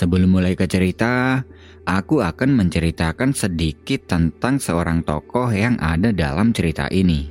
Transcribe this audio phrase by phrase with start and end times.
[0.00, 1.44] Sebelum mulai ke cerita,
[1.84, 7.28] aku akan menceritakan sedikit tentang seorang tokoh yang ada dalam cerita ini.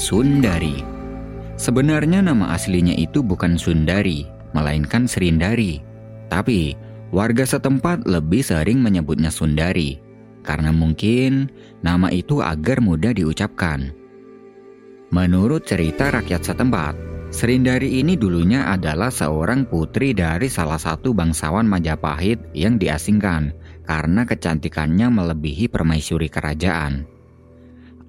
[0.00, 0.80] Sundari.
[1.60, 4.24] Sebenarnya nama aslinya itu bukan Sundari,
[4.56, 5.84] melainkan Serindari.
[6.32, 6.72] Tapi,
[7.12, 10.00] warga setempat lebih sering menyebutnya Sundari,
[10.40, 11.52] karena mungkin
[11.84, 13.92] nama itu agar mudah diucapkan.
[15.12, 22.42] Menurut cerita rakyat setempat, Serindari ini dulunya adalah seorang putri dari salah satu bangsawan Majapahit
[22.58, 23.54] yang diasingkan
[23.86, 27.06] karena kecantikannya melebihi permaisuri kerajaan.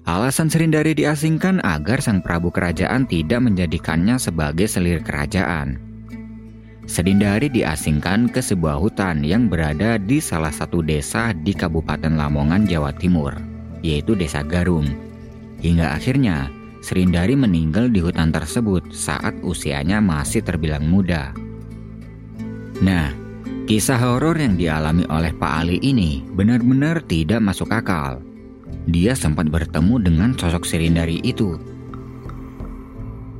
[0.02, 5.78] Alasan Serindari diasingkan agar sang prabu kerajaan tidak menjadikannya sebagai selir kerajaan.
[6.90, 12.90] Serindari diasingkan ke sebuah hutan yang berada di salah satu desa di Kabupaten Lamongan, Jawa
[12.90, 13.38] Timur,
[13.86, 14.90] yaitu Desa Garung.
[15.62, 16.50] Hingga akhirnya
[16.82, 21.30] Serindari meninggal di hutan tersebut saat usianya masih terbilang muda.
[22.82, 23.14] Nah,
[23.70, 28.18] kisah horor yang dialami oleh Pak Ali ini benar-benar tidak masuk akal.
[28.90, 31.54] Dia sempat bertemu dengan sosok Serindari itu.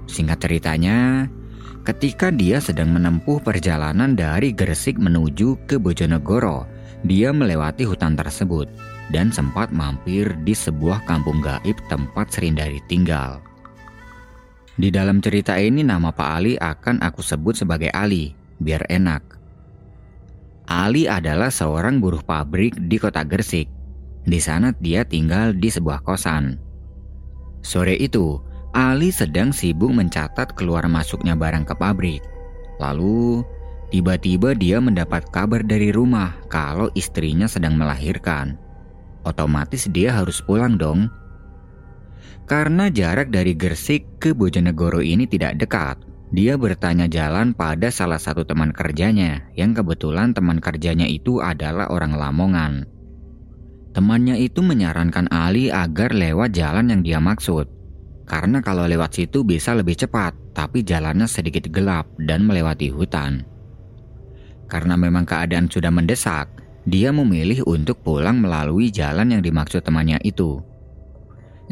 [0.07, 1.27] Singkat ceritanya,
[1.83, 6.63] ketika dia sedang menempuh perjalanan dari Gresik menuju ke Bojonegoro,
[7.03, 8.71] dia melewati hutan tersebut
[9.11, 13.43] dan sempat mampir di sebuah kampung gaib tempat Serindari tinggal.
[14.79, 18.33] Di dalam cerita ini nama Pak Ali akan aku sebut sebagai Ali,
[18.63, 19.21] biar enak.
[20.71, 23.69] Ali adalah seorang buruh pabrik di kota Gersik.
[24.23, 26.57] Di sana dia tinggal di sebuah kosan.
[27.61, 28.39] Sore itu,
[28.73, 32.23] Ali sedang sibuk mencatat keluar masuknya barang ke pabrik.
[32.81, 33.45] Lalu,
[33.93, 38.57] tiba-tiba dia mendapat kabar dari rumah kalau istrinya sedang melahirkan
[39.27, 41.11] otomatis dia harus pulang dong.
[42.47, 45.97] Karena jarak dari Gersik ke Bojonegoro ini tidak dekat,
[46.33, 52.17] dia bertanya jalan pada salah satu teman kerjanya, yang kebetulan teman kerjanya itu adalah orang
[52.17, 52.73] Lamongan.
[53.93, 57.69] Temannya itu menyarankan Ali agar lewat jalan yang dia maksud,
[58.25, 63.45] karena kalau lewat situ bisa lebih cepat, tapi jalannya sedikit gelap dan melewati hutan.
[64.73, 66.49] Karena memang keadaan sudah mendesak,
[66.83, 70.63] dia memilih untuk pulang melalui jalan yang dimaksud temannya itu.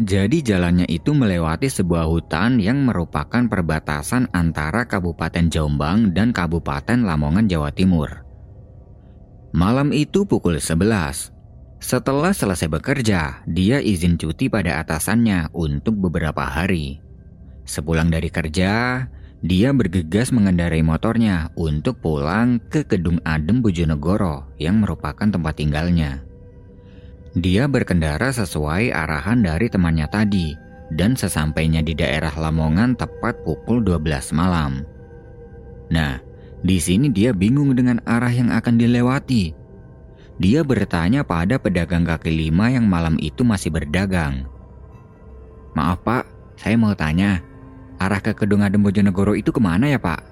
[0.00, 7.50] Jadi jalannya itu melewati sebuah hutan yang merupakan perbatasan antara Kabupaten Jombang dan Kabupaten Lamongan,
[7.50, 8.25] Jawa Timur.
[9.50, 11.34] Malam itu pukul 11.
[11.82, 17.03] Setelah selesai bekerja, dia izin cuti pada atasannya untuk beberapa hari.
[17.66, 19.04] Sepulang dari kerja,
[19.41, 26.21] dia bergegas mengendarai motornya untuk pulang ke Kedung Adem Bojonegoro yang merupakan tempat tinggalnya.
[27.33, 30.53] Dia berkendara sesuai arahan dari temannya tadi
[30.93, 34.84] dan sesampainya di daerah Lamongan tepat pukul 12 malam.
[35.89, 36.21] Nah,
[36.61, 39.56] di sini dia bingung dengan arah yang akan dilewati.
[40.37, 44.45] Dia bertanya pada pedagang kaki lima yang malam itu masih berdagang.
[45.73, 46.25] Maaf pak,
[46.61, 47.41] saya mau tanya,
[48.00, 50.25] Arah ke Kedung Adem Bojonegoro itu ke mana ya pak?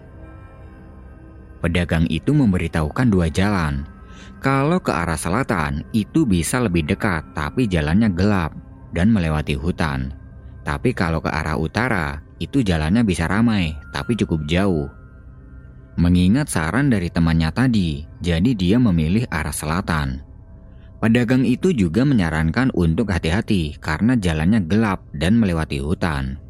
[1.61, 3.84] Pedagang itu memberitahukan dua jalan.
[4.41, 8.56] Kalau ke arah selatan itu bisa lebih dekat tapi jalannya gelap
[8.97, 10.17] dan melewati hutan.
[10.65, 14.89] Tapi kalau ke arah utara itu jalannya bisa ramai tapi cukup jauh.
[16.00, 20.23] Mengingat saran dari temannya tadi, jadi dia memilih arah selatan.
[21.05, 26.48] Pedagang itu juga menyarankan untuk hati-hati karena jalannya gelap dan melewati hutan.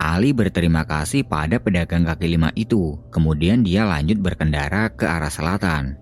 [0.00, 6.00] Ali berterima kasih pada pedagang kaki lima itu, kemudian dia lanjut berkendara ke arah selatan.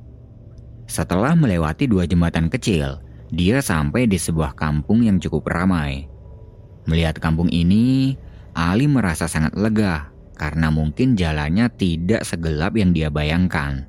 [0.86, 3.02] Setelah melewati dua jembatan kecil,
[3.34, 6.06] dia sampai di sebuah kampung yang cukup ramai.
[6.86, 8.14] Melihat kampung ini,
[8.54, 13.82] Ali merasa sangat lega karena mungkin jalannya tidak segelap yang dia bayangkan.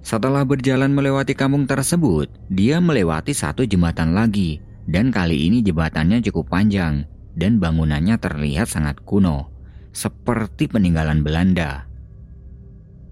[0.00, 6.48] Setelah berjalan melewati kampung tersebut, dia melewati satu jembatan lagi, dan kali ini jembatannya cukup
[6.48, 9.52] panjang dan bangunannya terlihat sangat kuno,
[9.92, 11.88] seperti peninggalan Belanda.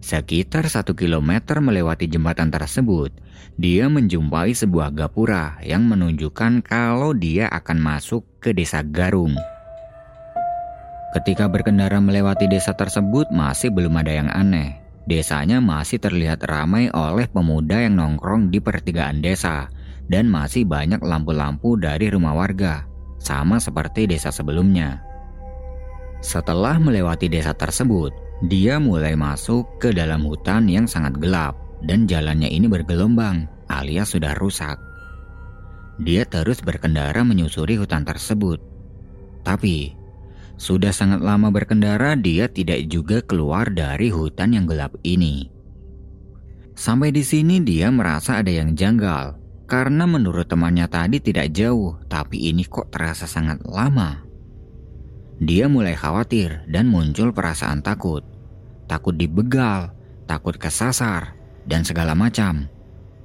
[0.01, 3.13] Sekitar satu kilometer melewati jembatan tersebut,
[3.61, 9.37] dia menjumpai sebuah gapura yang menunjukkan kalau dia akan masuk ke desa Garung.
[11.11, 14.81] Ketika berkendara melewati desa tersebut masih belum ada yang aneh.
[15.11, 19.67] Desanya masih terlihat ramai oleh pemuda yang nongkrong di pertigaan desa
[20.07, 22.87] dan masih banyak lampu-lampu dari rumah warga,
[23.21, 25.05] sama seperti desa sebelumnya.
[26.25, 28.13] Setelah melewati desa tersebut,
[28.49, 34.37] dia mulai masuk ke dalam hutan yang sangat gelap dan jalannya ini bergelombang alias sudah
[34.37, 34.77] rusak.
[36.01, 38.61] Dia terus berkendara menyusuri hutan tersebut.
[39.45, 39.97] Tapi,
[40.61, 45.49] sudah sangat lama berkendara dia tidak juga keluar dari hutan yang gelap ini.
[46.77, 49.40] Sampai di sini dia merasa ada yang janggal
[49.71, 54.27] karena menurut temannya tadi tidak jauh, tapi ini kok terasa sangat lama.
[55.39, 58.27] Dia mulai khawatir dan muncul perasaan takut.
[58.91, 59.95] Takut dibegal,
[60.27, 61.39] takut kesasar,
[61.71, 62.67] dan segala macam.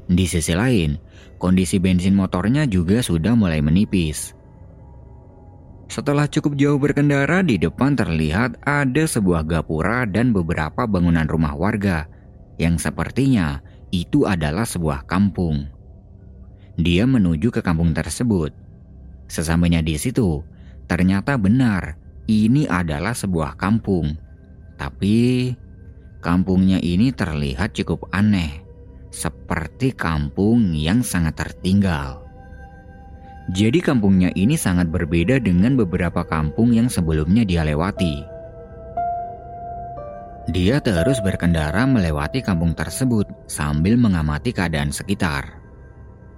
[0.05, 1.01] Di sisi lain,
[1.41, 4.37] kondisi bensin motornya juga sudah mulai menipis.
[5.89, 12.05] Setelah cukup jauh berkendara, di depan terlihat ada sebuah gapura dan beberapa bangunan rumah warga
[12.61, 13.59] yang sepertinya
[13.91, 15.74] itu adalah sebuah kampung.
[16.75, 18.51] Dia menuju ke kampung tersebut.
[19.31, 20.43] Sesampainya di situ,
[20.91, 21.95] ternyata benar
[22.27, 24.19] ini adalah sebuah kampung.
[24.75, 25.55] Tapi
[26.19, 28.59] kampungnya ini terlihat cukup aneh,
[29.07, 32.27] seperti kampung yang sangat tertinggal.
[33.55, 38.25] Jadi kampungnya ini sangat berbeda dengan beberapa kampung yang sebelumnya dia lewati.
[40.49, 45.64] Dia terus berkendara melewati kampung tersebut sambil mengamati keadaan sekitar.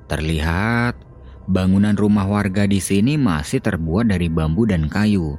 [0.07, 0.95] Terlihat
[1.48, 5.36] bangunan rumah warga di sini masih terbuat dari bambu dan kayu,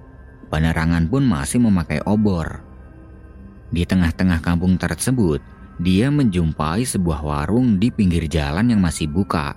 [0.48, 2.64] Penerangan pun masih memakai obor.
[3.68, 5.44] Di tengah-tengah kampung tersebut,
[5.76, 9.52] dia menjumpai sebuah warung di pinggir jalan yang masih buka.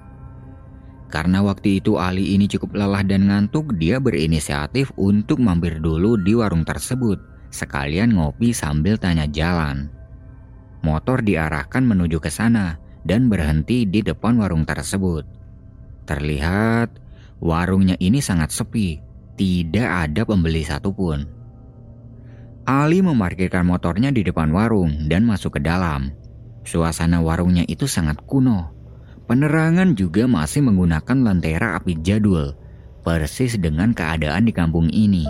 [1.08, 6.36] Karena waktu itu Ali ini cukup lelah dan ngantuk, dia berinisiatif untuk mampir dulu di
[6.36, 7.20] warung tersebut,
[7.56, 9.88] sekalian ngopi sambil tanya jalan.
[10.84, 12.76] Motor diarahkan menuju ke sana
[13.08, 15.26] dan berhenti di depan warung tersebut.
[16.06, 16.98] Terlihat
[17.42, 19.12] warungnya ini sangat sepi
[19.42, 21.26] tidak ada pembeli satupun.
[22.62, 26.14] Ali memarkirkan motornya di depan warung dan masuk ke dalam.
[26.62, 28.70] Suasana warungnya itu sangat kuno.
[29.26, 32.54] Penerangan juga masih menggunakan lentera api jadul,
[33.02, 35.26] persis dengan keadaan di kampung ini.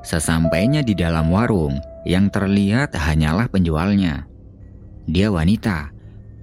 [0.00, 1.76] Sesampainya di dalam warung,
[2.08, 4.29] yang terlihat hanyalah penjualnya.
[5.08, 5.94] Dia wanita,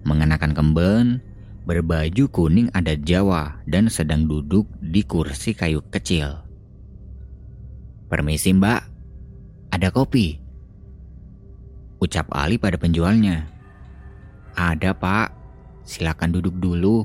[0.07, 1.21] mengenakan kemben,
[1.67, 6.39] berbaju kuning adat Jawa dan sedang duduk di kursi kayu kecil.
[8.07, 8.81] Permisi mbak,
[9.75, 10.39] ada kopi?
[11.99, 13.43] Ucap Ali pada penjualnya.
[14.55, 15.35] Ada pak,
[15.83, 17.03] silakan duduk dulu.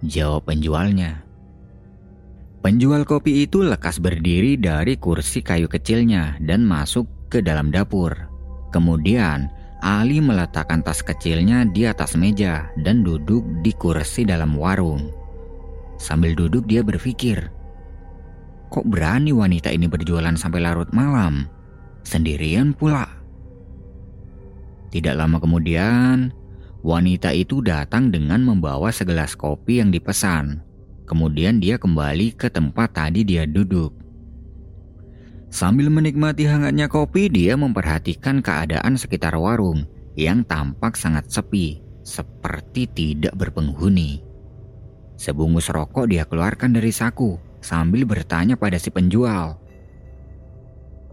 [0.00, 1.20] Jawab penjualnya.
[2.64, 8.16] Penjual kopi itu lekas berdiri dari kursi kayu kecilnya dan masuk ke dalam dapur.
[8.72, 9.48] Kemudian
[9.80, 15.08] Ali meletakkan tas kecilnya di atas meja dan duduk di kursi dalam warung.
[15.96, 17.48] Sambil duduk dia berpikir,
[18.68, 21.48] kok berani wanita ini berjualan sampai larut malam,
[22.04, 23.08] sendirian pula.
[24.92, 26.32] Tidak lama kemudian,
[26.80, 30.64] wanita itu datang dengan membawa segelas kopi yang dipesan.
[31.04, 33.99] Kemudian dia kembali ke tempat tadi dia duduk.
[35.50, 39.82] Sambil menikmati hangatnya kopi, dia memperhatikan keadaan sekitar warung
[40.14, 44.22] yang tampak sangat sepi, seperti tidak berpenghuni.
[45.18, 49.58] Sebungkus rokok dia keluarkan dari saku sambil bertanya pada si penjual.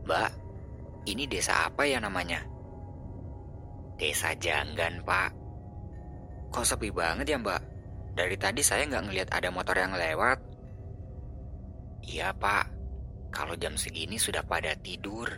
[0.06, 0.32] Mbak,
[1.10, 2.40] ini desa apa ya namanya?
[3.98, 5.34] Desa Janggan, Pak.
[6.54, 7.62] Kok sepi banget ya, Mbak?
[8.14, 10.38] Dari tadi saya nggak ngelihat ada motor yang lewat.
[12.06, 12.77] Iya, Pak.
[13.30, 15.30] Kalau jam segini sudah pada tidur.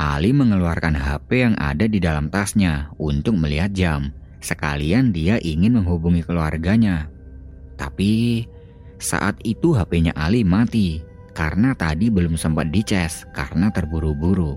[0.00, 4.00] Ali mengeluarkan HP yang ada di dalam tasnya untuk melihat jam.
[4.40, 7.12] Sekalian dia ingin menghubungi keluarganya.
[7.76, 8.44] Tapi
[8.96, 11.04] saat itu HP-nya Ali mati
[11.36, 14.56] karena tadi belum sempat dicas karena terburu-buru.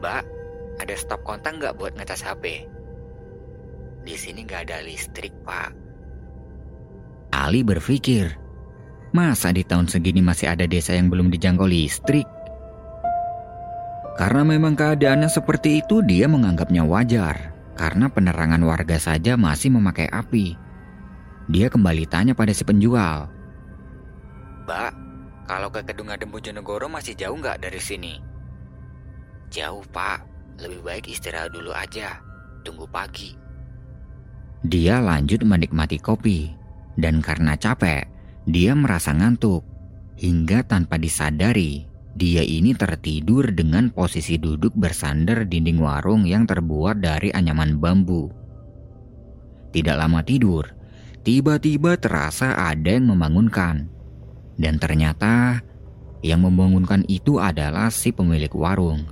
[0.00, 0.24] Mbak,
[0.84, 2.68] ada stop kontak nggak buat ngecas HP?
[4.04, 5.72] Di sini nggak ada listrik, Pak.
[7.32, 8.36] Ali berpikir,
[9.14, 12.26] Masa di tahun segini masih ada desa yang belum dijangkau listrik?
[14.18, 17.54] Karena memang keadaannya seperti itu, dia menganggapnya wajar.
[17.78, 20.58] Karena penerangan warga saja masih memakai api.
[21.46, 23.30] Dia kembali tanya pada si penjual.
[24.66, 24.92] Mbak,
[25.44, 28.16] Kalau ke Kedung Adem Bojonegoro masih jauh nggak dari sini?
[29.52, 30.24] Jauh pak,
[30.56, 32.16] lebih baik istirahat dulu aja,
[32.64, 33.36] tunggu pagi.
[34.64, 36.48] Dia lanjut menikmati kopi,
[36.96, 38.08] dan karena capek,
[38.44, 39.64] dia merasa ngantuk.
[40.14, 47.34] Hingga tanpa disadari, dia ini tertidur dengan posisi duduk bersandar dinding warung yang terbuat dari
[47.34, 48.30] anyaman bambu.
[49.74, 50.70] Tidak lama tidur,
[51.26, 53.90] tiba-tiba terasa ada yang membangunkan.
[54.54, 55.58] Dan ternyata
[56.22, 59.02] yang membangunkan itu adalah si pemilik warung.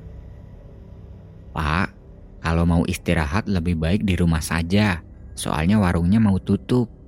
[1.51, 1.91] Pak,
[2.39, 5.03] kalau mau istirahat lebih baik di rumah saja,
[5.35, 7.02] soalnya warungnya mau tutup.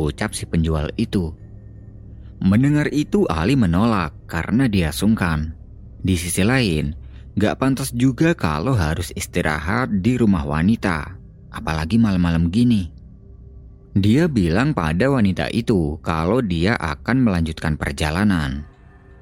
[0.00, 1.30] Ucap si penjual itu.
[2.42, 5.54] Mendengar itu Ali menolak karena dia sungkan.
[6.04, 6.92] Di sisi lain,
[7.38, 11.16] gak pantas juga kalau harus istirahat di rumah wanita,
[11.54, 12.92] apalagi malam-malam gini.
[13.94, 18.66] Dia bilang pada wanita itu kalau dia akan melanjutkan perjalanan.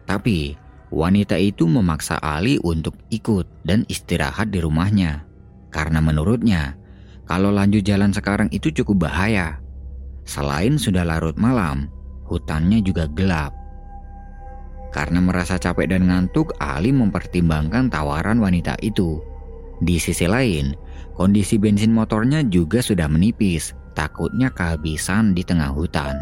[0.09, 0.57] Tapi
[0.93, 5.25] Wanita itu memaksa Ali untuk ikut dan istirahat di rumahnya.
[5.73, 6.77] Karena menurutnya,
[7.25, 9.62] kalau lanjut jalan sekarang itu cukup bahaya.
[10.23, 11.91] Selain sudah larut malam,
[12.27, 13.53] hutannya juga gelap.
[14.93, 19.19] Karena merasa capek dan ngantuk, Ali mempertimbangkan tawaran wanita itu.
[19.81, 20.77] Di sisi lain,
[21.17, 26.15] kondisi bensin motornya juga sudah menipis, takutnya kehabisan di tengah hutan.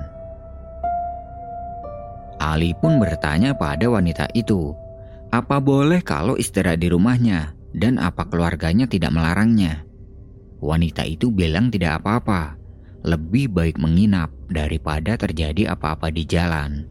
[2.40, 4.72] Ali pun bertanya pada wanita itu,
[5.28, 9.84] apa boleh kalau istirahat di rumahnya dan apa keluarganya tidak melarangnya.
[10.60, 12.59] Wanita itu bilang tidak apa-apa,
[13.00, 16.84] lebih baik menginap daripada terjadi apa-apa di jalan.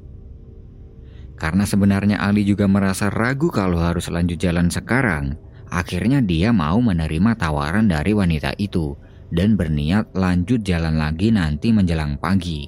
[1.39, 5.39] Karena sebenarnya Ali juga merasa ragu kalau harus lanjut jalan sekarang,
[5.71, 8.97] akhirnya dia mau menerima tawaran dari wanita itu
[9.31, 12.67] dan berniat lanjut jalan lagi nanti menjelang pagi.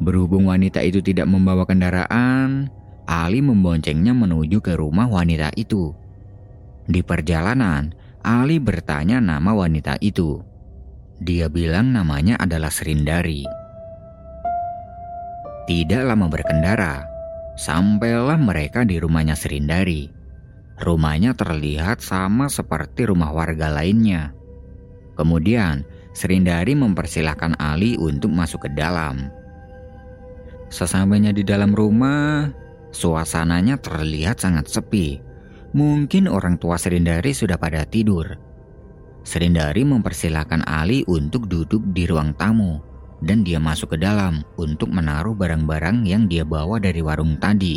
[0.00, 2.72] Berhubung wanita itu tidak membawa kendaraan,
[3.04, 5.92] Ali memboncengnya menuju ke rumah wanita itu.
[6.88, 7.92] Di perjalanan,
[8.24, 10.40] Ali bertanya nama wanita itu.
[11.20, 13.44] Dia bilang namanya adalah Serindari.
[15.68, 17.04] Tidak lama berkendara,
[17.60, 20.08] sampailah mereka di rumahnya Serindari.
[20.80, 24.32] Rumahnya terlihat sama seperti rumah warga lainnya.
[25.12, 25.84] Kemudian,
[26.16, 29.28] Serindari mempersilahkan Ali untuk masuk ke dalam.
[30.72, 32.48] Sesampainya di dalam rumah,
[32.96, 35.20] suasananya terlihat sangat sepi.
[35.76, 38.49] Mungkin orang tua Serindari sudah pada tidur.
[39.20, 42.80] Serindari mempersilahkan Ali untuk duduk di ruang tamu
[43.20, 47.76] dan dia masuk ke dalam untuk menaruh barang-barang yang dia bawa dari warung tadi.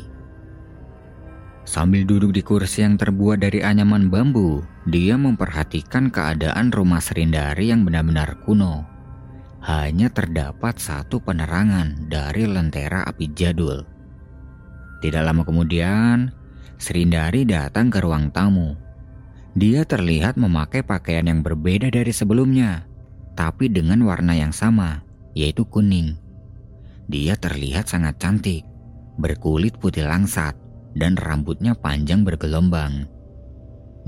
[1.63, 7.87] Sambil duduk di kursi yang terbuat dari anyaman bambu, dia memperhatikan keadaan rumah Serindari yang
[7.87, 8.93] benar-benar kuno
[9.63, 13.87] hanya terdapat satu penerangan dari lentera api jadul.
[14.99, 16.31] Tidak lama kemudian,
[16.75, 18.75] Serindari datang ke ruang tamu.
[19.53, 22.89] Dia terlihat memakai pakaian yang berbeda dari sebelumnya,
[23.37, 25.05] tapi dengan warna yang sama,
[25.37, 26.17] yaitu kuning.
[27.05, 28.65] Dia terlihat sangat cantik,
[29.21, 30.57] berkulit putih langsat,
[30.97, 33.05] dan rambutnya panjang bergelombang.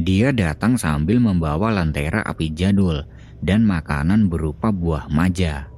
[0.02, 3.06] Dia datang sambil membawa lentera api jadul
[3.46, 5.70] dan makanan berupa buah maja.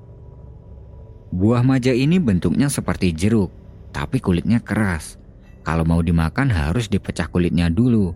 [1.30, 3.52] Buah maja ini bentuknya seperti jeruk,
[3.92, 5.20] tapi kulitnya keras.
[5.68, 8.16] Kalau mau dimakan harus dipecah kulitnya dulu.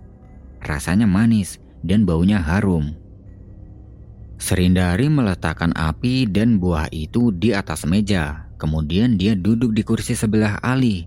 [0.62, 2.94] Rasanya manis dan baunya harum.
[4.42, 8.50] Serindari meletakkan api dan buah itu di atas meja.
[8.58, 11.06] Kemudian dia duduk di kursi sebelah Ali.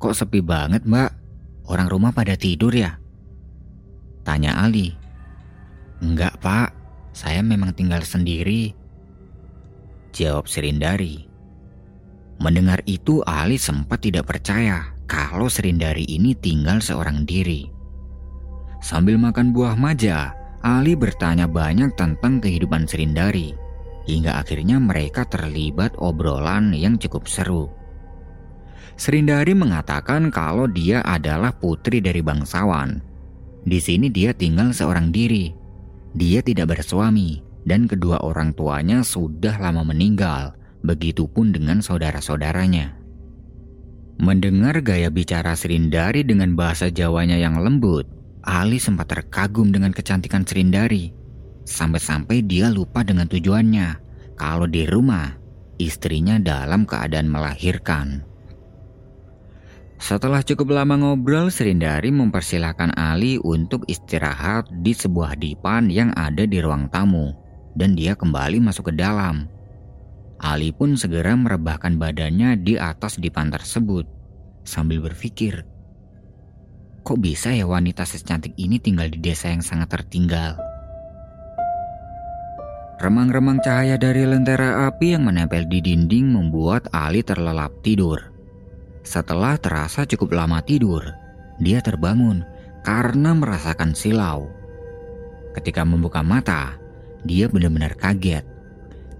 [0.00, 1.12] Kok sepi banget mbak?
[1.68, 2.96] Orang rumah pada tidur ya?
[4.24, 4.92] Tanya Ali.
[6.00, 6.72] Enggak pak,
[7.16, 8.72] saya memang tinggal sendiri.
[10.16, 11.28] Jawab Serindari.
[12.40, 17.75] Mendengar itu Ali sempat tidak percaya kalau Serindari ini tinggal seorang diri.
[18.80, 23.56] Sambil makan buah maja, Ali bertanya banyak tentang kehidupan Serindari.
[24.06, 27.66] Hingga akhirnya mereka terlibat obrolan yang cukup seru.
[28.94, 33.02] Serindari mengatakan kalau dia adalah putri dari bangsawan.
[33.66, 35.66] Di sini dia tinggal seorang diri
[36.16, 42.96] dia tidak bersuami dan kedua orang tuanya sudah lama meninggal, begitupun dengan saudara-saudaranya.
[44.16, 48.08] Mendengar gaya bicara Serindari dengan bahasa Jawanya yang lembut,
[48.46, 51.10] Ali sempat terkagum dengan kecantikan Serindari.
[51.66, 53.98] Sampai-sampai dia lupa dengan tujuannya,
[54.38, 55.34] kalau di rumah,
[55.82, 58.22] istrinya dalam keadaan melahirkan.
[59.98, 66.62] Setelah cukup lama ngobrol, Serindari mempersilahkan Ali untuk istirahat di sebuah dipan yang ada di
[66.62, 67.34] ruang tamu,
[67.74, 69.50] dan dia kembali masuk ke dalam.
[70.38, 74.06] Ali pun segera merebahkan badannya di atas dipan tersebut
[74.62, 75.64] sambil berpikir,
[77.06, 80.58] kok bisa ya wanita secantik ini tinggal di desa yang sangat tertinggal?
[82.98, 88.18] Remang-remang cahaya dari lentera api yang menempel di dinding membuat Ali terlelap tidur.
[89.06, 91.06] Setelah terasa cukup lama tidur,
[91.62, 92.42] dia terbangun
[92.82, 94.50] karena merasakan silau.
[95.54, 96.74] Ketika membuka mata,
[97.22, 98.42] dia benar-benar kaget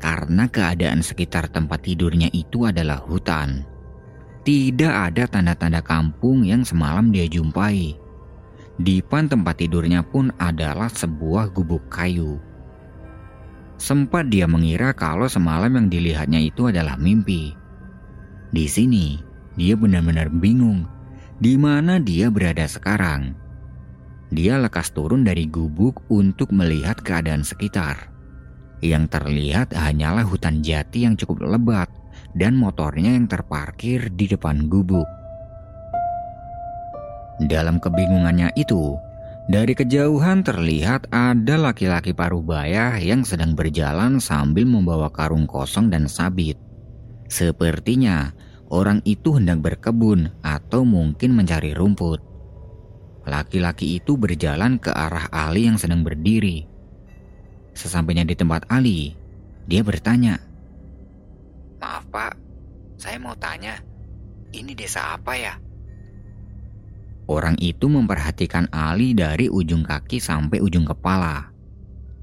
[0.02, 3.75] karena keadaan sekitar tempat tidurnya itu adalah hutan.
[4.46, 7.98] Tidak ada tanda-tanda kampung yang semalam dia jumpai.
[8.78, 12.38] Di depan tempat tidurnya pun adalah sebuah gubuk kayu.
[13.74, 17.58] Sempat dia mengira kalau semalam yang dilihatnya itu adalah mimpi.
[18.54, 19.18] Di sini,
[19.58, 20.86] dia benar-benar bingung
[21.42, 23.34] di mana dia berada sekarang.
[24.30, 28.14] Dia lekas turun dari gubuk untuk melihat keadaan sekitar.
[28.78, 31.90] Yang terlihat hanyalah hutan jati yang cukup lebat
[32.36, 35.08] dan motornya yang terparkir di depan gubuk.
[37.40, 38.96] Dalam kebingungannya itu,
[39.48, 46.60] dari kejauhan terlihat ada laki-laki parubaya yang sedang berjalan sambil membawa karung kosong dan sabit.
[47.28, 48.32] Sepertinya
[48.70, 52.22] orang itu hendak berkebun atau mungkin mencari rumput.
[53.26, 56.66] Laki-laki itu berjalan ke arah Ali yang sedang berdiri.
[57.74, 59.18] Sesampainya di tempat Ali,
[59.66, 60.45] dia bertanya,
[61.86, 62.34] "Maaf, Pak,
[62.98, 63.78] saya mau tanya,
[64.50, 65.54] ini desa apa ya?"
[67.30, 71.54] Orang itu memperhatikan Ali dari ujung kaki sampai ujung kepala.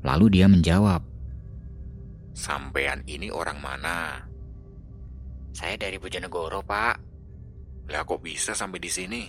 [0.03, 1.13] Lalu dia menjawab,
[2.33, 4.25] Sampean ini orang mana?
[5.53, 6.95] Saya dari Bojonegoro, Pak.
[7.93, 9.23] Lah kok bisa sampai di sini?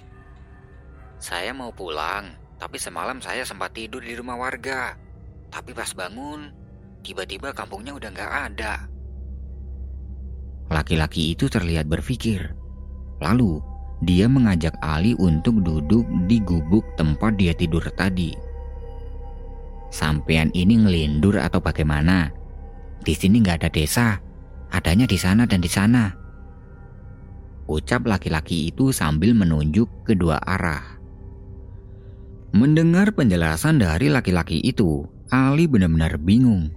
[1.20, 4.96] Saya mau pulang, tapi semalam saya sempat tidur di rumah warga.
[5.52, 6.48] Tapi pas bangun,
[7.04, 8.93] tiba-tiba kampungnya udah nggak ada.
[10.75, 12.50] Laki-laki itu terlihat berpikir.
[13.23, 13.62] Lalu
[14.02, 18.34] dia mengajak Ali untuk duduk di gubuk tempat dia tidur tadi.
[19.95, 22.34] Sampean ini ngelindur atau bagaimana?
[23.06, 24.19] Di sini nggak ada desa,
[24.75, 26.10] adanya di sana dan di sana.
[27.71, 30.99] Ucap laki-laki itu sambil menunjuk kedua arah.
[32.50, 36.75] Mendengar penjelasan dari laki-laki itu, Ali benar-benar bingung.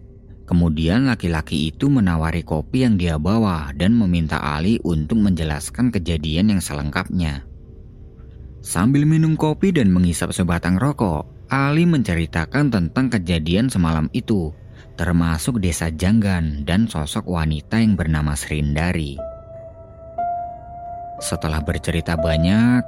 [0.48, 6.62] Kemudian laki-laki itu menawari kopi yang dia bawa dan meminta Ali untuk menjelaskan kejadian yang
[6.64, 7.44] selengkapnya.
[8.64, 14.56] Sambil minum kopi dan mengisap sebatang rokok, Ali menceritakan tentang kejadian semalam itu,
[14.96, 19.20] termasuk desa Janggan dan sosok wanita yang bernama Serindari.
[21.20, 22.84] Setelah bercerita banyak,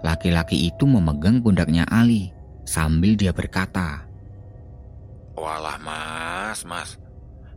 [0.00, 2.32] laki-laki itu memegang pundaknya Ali
[2.64, 4.04] sambil dia berkata,
[5.32, 7.00] Walah mas, mas,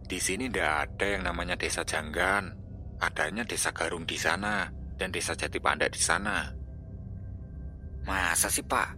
[0.05, 2.53] di sini tidak ada yang namanya desa Janggan.
[2.95, 6.47] Adanya desa Garung di sana dan desa Jati Panda di sana.
[8.07, 8.95] Masa sih pak?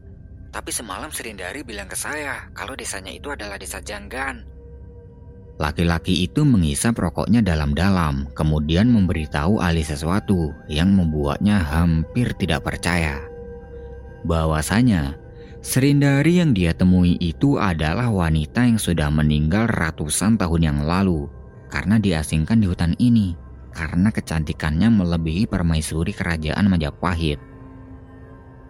[0.53, 4.45] Tapi semalam Serindari bilang ke saya kalau desanya itu adalah desa Janggan.
[5.57, 13.17] Laki-laki itu mengisap rokoknya dalam-dalam, kemudian memberitahu Ali sesuatu yang membuatnya hampir tidak percaya.
[14.21, 15.17] Bahwasanya
[15.67, 21.27] Serindari yang dia temui itu adalah wanita yang sudah meninggal ratusan tahun yang lalu
[21.67, 23.35] karena diasingkan di hutan ini
[23.75, 27.35] karena kecantikannya melebihi permaisuri kerajaan Majapahit.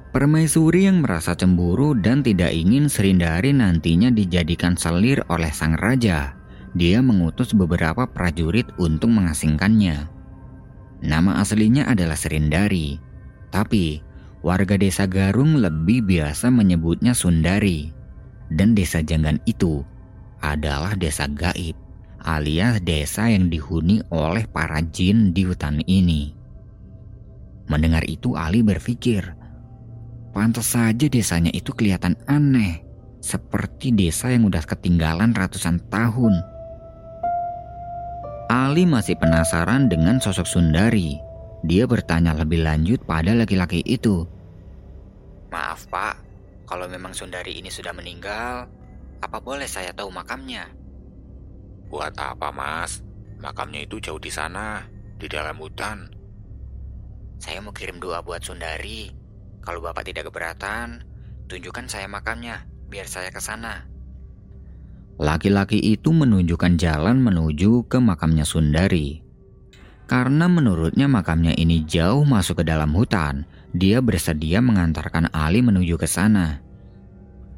[0.09, 6.33] Permaisuri yang merasa cemburu dan tidak ingin Serindari nantinya dijadikan selir oleh sang raja,
[6.73, 10.09] dia mengutus beberapa prajurit untuk mengasingkannya.
[11.05, 12.97] Nama aslinya adalah Serindari,
[13.53, 14.01] tapi
[14.45, 17.93] warga desa Garung lebih biasa menyebutnya Sundari.
[18.47, 19.83] Dan desa Janggan itu
[20.39, 21.75] adalah desa gaib,
[22.23, 26.31] alias desa yang dihuni oleh para jin di hutan ini.
[27.67, 29.35] Mendengar itu Ali berpikir,
[30.31, 32.79] pantas saja desanya itu kelihatan aneh,
[33.19, 36.39] seperti desa yang udah ketinggalan ratusan tahun.
[38.47, 41.26] Ali masih penasaran dengan sosok Sundari.
[41.65, 44.27] Dia bertanya lebih lanjut pada laki-laki itu.
[45.49, 46.21] Maaf pak,
[46.67, 48.67] kalau memang Sundari ini sudah meninggal,
[49.23, 50.69] apa boleh saya tahu makamnya?
[51.87, 53.01] Buat apa mas?
[53.39, 54.85] Makamnya itu jauh di sana,
[55.17, 56.09] di dalam hutan.
[57.37, 59.13] Saya mau kirim doa buat Sundari.
[59.61, 61.05] Kalau bapak tidak keberatan,
[61.47, 63.85] tunjukkan saya makamnya, biar saya ke sana.
[65.17, 69.26] Laki-laki itu menunjukkan jalan menuju ke makamnya Sundari.
[70.07, 73.43] Karena menurutnya makamnya ini jauh masuk ke dalam hutan,
[73.75, 76.63] dia bersedia mengantarkan Ali menuju ke sana.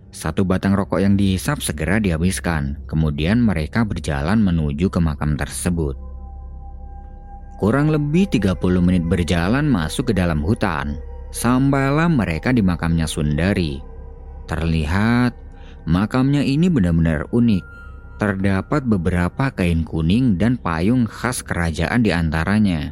[0.10, 5.94] Satu batang rokok yang dihisap segera dihabiskan, kemudian mereka berjalan menuju ke makam tersebut.
[7.62, 10.98] Kurang lebih 30 menit berjalan masuk ke dalam hutan.
[11.30, 13.78] Sampailah mereka di makamnya Sundari.
[14.50, 15.38] Terlihat
[15.86, 17.79] makamnya ini benar-benar unik.
[18.20, 22.92] Terdapat beberapa kain kuning dan payung khas kerajaan di antaranya.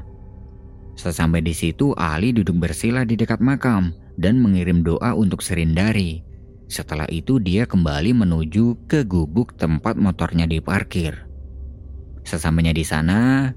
[0.95, 6.23] Sesampai di situ, Ali duduk bersila di dekat makam dan mengirim doa untuk Serindari.
[6.71, 11.27] Setelah itu dia kembali menuju ke gubuk tempat motornya diparkir.
[12.23, 13.51] Sesampainya di sana,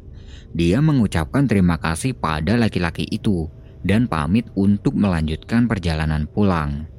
[0.50, 3.46] dia mengucapkan terima kasih pada laki-laki itu
[3.86, 6.90] dan pamit untuk melanjutkan perjalanan pulang.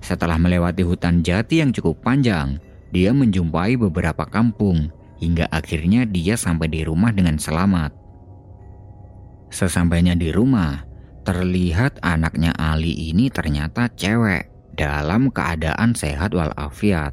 [0.00, 2.56] Setelah melewati hutan jati yang cukup panjang,
[2.90, 4.90] dia menjumpai beberapa kampung
[5.22, 7.94] hingga akhirnya dia sampai di rumah dengan selamat.
[9.50, 10.86] Sesampainya di rumah,
[11.26, 17.12] terlihat anaknya Ali ini ternyata cewek dalam keadaan sehat walafiat.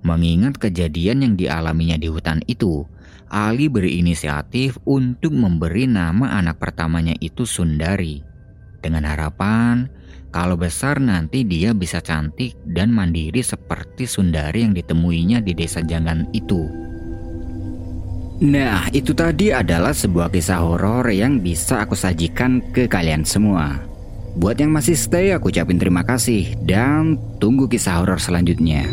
[0.00, 2.84] Mengingat kejadian yang dialaminya di hutan itu,
[3.30, 8.24] Ali berinisiatif untuk memberi nama anak pertamanya itu Sundari.
[8.80, 9.92] Dengan harapan
[10.30, 16.30] kalau besar nanti dia bisa cantik dan mandiri seperti Sundari yang ditemuinya di desa Jangan
[16.30, 16.70] itu.
[18.40, 23.76] Nah, itu tadi adalah sebuah kisah horor yang bisa aku sajikan ke kalian semua.
[24.38, 28.88] Buat yang masih stay, aku ucapin terima kasih dan tunggu kisah horor selanjutnya.